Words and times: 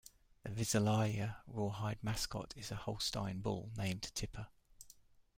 The 0.41 0.49
Visalia 0.49 1.43
Rawhide 1.45 1.99
mascot 2.03 2.55
is 2.57 2.71
a 2.71 2.75
Holstein 2.75 3.41
Bull 3.41 3.69
named 3.77 4.11
Tipper. 4.15 4.47